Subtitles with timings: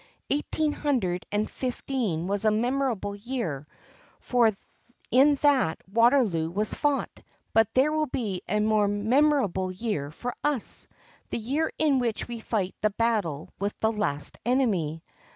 [0.31, 3.67] Eighteen hundred and fifteen was a memorable year,
[4.19, 4.49] for
[5.11, 7.21] in that Waterloo was fought;
[7.53, 12.73] but there will be a more memorable year for us—the year in which we fight
[12.81, 15.03] the battle with the last enemy.